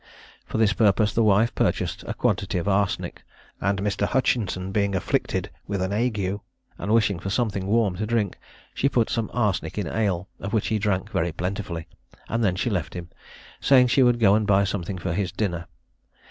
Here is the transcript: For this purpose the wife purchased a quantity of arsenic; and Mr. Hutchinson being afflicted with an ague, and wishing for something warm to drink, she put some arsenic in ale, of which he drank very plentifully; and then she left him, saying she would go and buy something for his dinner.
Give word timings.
For 0.47 0.57
this 0.57 0.73
purpose 0.73 1.13
the 1.13 1.21
wife 1.21 1.53
purchased 1.53 2.03
a 2.07 2.15
quantity 2.15 2.57
of 2.57 2.67
arsenic; 2.67 3.21
and 3.61 3.83
Mr. 3.83 4.07
Hutchinson 4.07 4.71
being 4.71 4.95
afflicted 4.95 5.51
with 5.67 5.79
an 5.79 5.93
ague, 5.93 6.39
and 6.79 6.91
wishing 6.91 7.19
for 7.19 7.29
something 7.29 7.67
warm 7.67 7.97
to 7.97 8.07
drink, 8.07 8.39
she 8.73 8.89
put 8.89 9.11
some 9.11 9.29
arsenic 9.31 9.77
in 9.77 9.85
ale, 9.85 10.27
of 10.39 10.53
which 10.53 10.69
he 10.69 10.79
drank 10.79 11.11
very 11.11 11.31
plentifully; 11.31 11.87
and 12.27 12.43
then 12.43 12.55
she 12.55 12.71
left 12.71 12.95
him, 12.95 13.09
saying 13.59 13.85
she 13.89 14.01
would 14.01 14.19
go 14.19 14.33
and 14.33 14.47
buy 14.47 14.63
something 14.63 14.97
for 14.97 15.13
his 15.13 15.31
dinner. 15.31 15.67